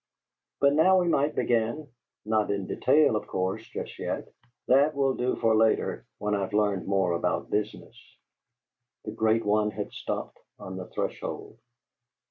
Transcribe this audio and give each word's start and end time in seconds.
But 0.59 0.73
now 0.73 0.99
we 0.99 1.07
might 1.07 1.35
begin; 1.35 1.87
not 2.25 2.49
in 2.49 2.65
detail, 2.65 3.15
of 3.15 3.27
course, 3.27 3.61
just 3.69 3.99
yet. 3.99 4.29
That 4.67 4.95
will 4.95 5.13
do 5.13 5.35
for 5.35 5.53
later, 5.55 6.07
when 6.17 6.33
I've 6.33 6.53
learned 6.53 6.87
more 6.87 7.11
about 7.11 7.51
business." 7.51 7.95
The 9.05 9.11
great 9.11 9.45
one 9.45 9.69
had 9.69 9.91
stopped 9.93 10.39
on 10.57 10.75
the 10.75 10.87
threshold. 10.87 11.59